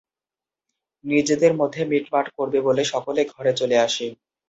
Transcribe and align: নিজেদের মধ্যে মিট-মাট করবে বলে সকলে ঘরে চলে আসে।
নিজেদের 1.05 1.51
মধ্যে 1.55 1.81
মিট-মাট 1.91 2.27
করবে 2.37 2.59
বলে 2.67 2.83
সকলে 2.93 3.21
ঘরে 3.33 3.51
চলে 3.59 3.77
আসে। 3.79 4.07